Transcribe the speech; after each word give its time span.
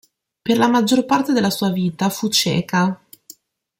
Per 0.41 0.57
la 0.57 0.67
maggior 0.67 1.05
parte 1.05 1.31
della 1.31 1.51
sua 1.51 1.69
vita 1.69 2.09
fu 2.09 2.27
cieca. 2.27 2.99